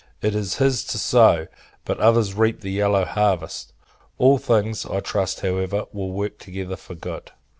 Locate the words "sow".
0.97-1.45